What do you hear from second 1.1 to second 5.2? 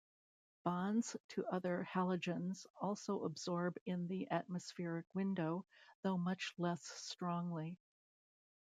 to other halogens also absorb in the atmospheric